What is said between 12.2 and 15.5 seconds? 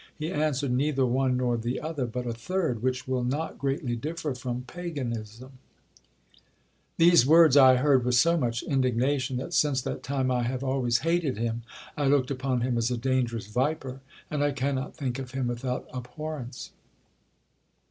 upon him as a dangerous viper; and I cannot think of him